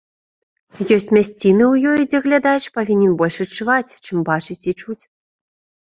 Ёсць 0.95 1.11
мясціны 1.17 1.63
ў 1.67 1.73
ёй, 1.93 2.01
дзе 2.11 2.23
глядач 2.25 2.63
павінен 2.81 3.11
больш 3.23 3.35
адчуваць, 3.49 3.97
чым 4.05 4.17
бачыць 4.35 4.63
і 4.73 4.79
чуць. 4.81 5.03